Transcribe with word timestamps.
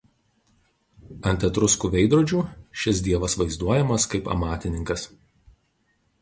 Ant 1.31 1.43
etruskų 1.49 1.91
veidrodžių 1.95 2.41
šis 2.85 3.03
dievas 3.09 3.37
vaizduojamas 3.43 4.09
kaip 4.15 4.31
amatininkas. 4.37 5.07